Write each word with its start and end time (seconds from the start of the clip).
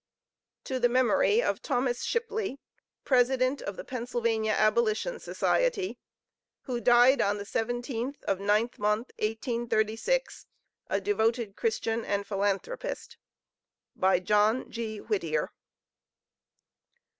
To 0.63 0.79
the 0.79 0.89
Memory 0.89 1.43
of 1.43 1.61
THOMAS 1.61 2.03
SHIPLEY, 2.03 2.57
President 3.03 3.61
of 3.61 3.75
the 3.77 3.83
Pennsylvania 3.83 4.53
Abolition 4.53 5.19
Society, 5.19 5.99
Who 6.61 6.81
died 6.81 7.21
on 7.21 7.37
the 7.37 7.43
17th 7.43 8.23
of 8.23 8.39
Ninth 8.39 8.79
mo., 8.79 9.05
1836, 9.19 10.47
a 10.87 10.99
devoted 10.99 11.55
Christian 11.55 12.03
and 12.03 12.25
Philanthropist. 12.25 13.17
BY 13.95 14.19
JOHN 14.21 14.71
G. 14.71 14.97
WHITTIER. 15.01 15.51